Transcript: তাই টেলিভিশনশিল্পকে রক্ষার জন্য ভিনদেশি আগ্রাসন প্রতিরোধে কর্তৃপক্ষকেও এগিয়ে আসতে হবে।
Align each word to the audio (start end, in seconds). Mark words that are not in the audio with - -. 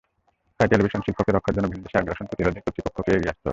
তাই 0.59 0.67
টেলিভিশনশিল্পকে 0.71 1.31
রক্ষার 1.31 1.55
জন্য 1.55 1.67
ভিনদেশি 1.73 1.95
আগ্রাসন 1.97 2.25
প্রতিরোধে 2.29 2.59
কর্তৃপক্ষকেও 2.65 3.15
এগিয়ে 3.17 3.31
আসতে 3.33 3.41
হবে। 3.41 3.49